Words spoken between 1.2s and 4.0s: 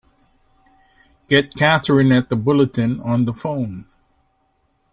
Get Katherine at the Bulletin on the phone!